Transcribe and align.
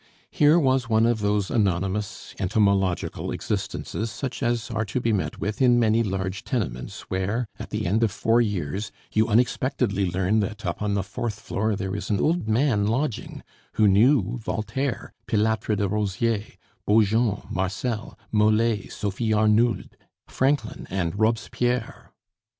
Here 0.31 0.57
was 0.57 0.89
one 0.89 1.05
of 1.05 1.19
those 1.19 1.51
anonymous, 1.51 2.33
entomological 2.39 3.29
existences 3.31 4.09
such 4.09 4.41
as 4.41 4.71
are 4.71 4.83
to 4.85 4.99
be 4.99 5.13
met 5.13 5.37
with 5.39 5.61
in 5.61 5.77
many 5.77 6.01
large 6.01 6.43
tenements 6.43 7.01
where, 7.01 7.47
at 7.59 7.69
the 7.69 7.85
end 7.85 8.01
of 8.01 8.09
four 8.09 8.41
years, 8.41 8.91
you 9.13 9.27
unexpectedly 9.27 10.09
learn 10.09 10.39
that 10.39 10.65
up 10.65 10.81
on 10.81 10.95
the 10.95 11.03
fourth 11.03 11.39
floor 11.39 11.75
there 11.75 11.95
is 11.95 12.09
an 12.09 12.19
old 12.19 12.47
man 12.47 12.87
lodging 12.87 13.43
who 13.73 13.87
knew 13.87 14.39
Voltaire, 14.39 15.13
Pilatre 15.27 15.75
de 15.75 15.87
Rozier, 15.87 16.45
Beaujon, 16.87 17.45
Marcel, 17.51 18.17
Mole, 18.31 18.89
Sophie 18.89 19.33
Arnould, 19.33 19.95
Franklin, 20.27 20.87
and 20.89 21.19
Robespierre. 21.19 22.11